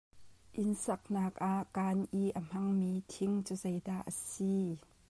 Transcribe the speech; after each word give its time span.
Inn 0.61 0.71
saknak 0.83 1.35
ah 1.51 1.61
kaan 1.75 1.99
i 2.21 2.23
na 2.35 2.41
hmanmi 2.49 2.91
thing 3.13 3.35
cu 3.45 3.53
zeidah 3.63 4.01
a 4.09 4.11
si? 4.27 4.55